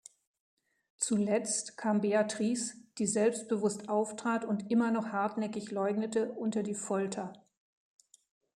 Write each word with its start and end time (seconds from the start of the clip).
Zuletzt 0.97 1.77
kam 1.77 2.01
Beatrice, 2.01 2.73
die 2.97 3.05
selbstbewusst 3.05 3.87
auftrat 3.87 4.45
und 4.45 4.71
immer 4.71 4.89
noch 4.89 5.09
hartnäckig 5.11 5.69
leugnete, 5.69 6.31
unter 6.31 6.63
die 6.63 6.73
Folter. 6.73 7.33